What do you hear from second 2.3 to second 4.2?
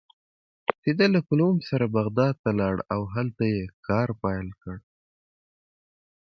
ته لاړ او هلته یې کار